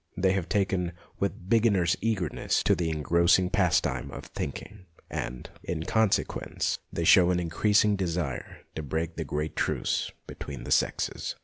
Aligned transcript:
They 0.17 0.31
have 0.33 0.49
taken, 0.49 0.93
with 1.19 1.33
the 1.35 1.39
beginner's 1.43 1.95
eagerness, 2.01 2.63
to 2.63 2.73
the 2.73 2.89
engrossing 2.89 3.51
pastime 3.51 4.09
of 4.09 4.25
thinking, 4.25 4.87
and, 5.11 5.47
in 5.63 5.83
con 5.83 6.09
sequence, 6.09 6.79
they 6.91 7.03
show 7.03 7.29
an 7.29 7.39
increasing 7.39 7.97
desire 7.97 8.61
to 8.73 8.81
break 8.81 9.15
the 9.15 9.23
great 9.23 9.55
truce 9.55 10.11
between 10.25 10.63
the 10.63 10.71
sexes. 10.71 11.35